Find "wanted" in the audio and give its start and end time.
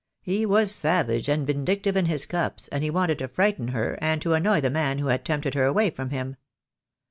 2.89-3.19